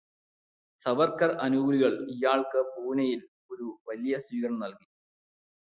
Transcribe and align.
സവർക്കർ 0.81 1.31
അനുകൂലികൾ 1.41 1.93
ഇയാൾക്ക് 2.15 2.61
പൂനെയിൽ 2.73 3.21
ഒരു 3.51 3.67
വലിയ 3.89 4.17
സ്വീകരണം 4.19 4.59
നൽകി. 4.59 4.87